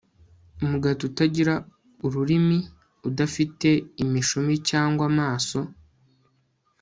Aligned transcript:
Umugati 0.63 1.01
utagira 1.09 1.53
ururimi 2.05 2.57
udafite 3.09 3.69
imishumi 4.03 4.53
cyangwa 4.69 5.03
amaso 5.11 5.59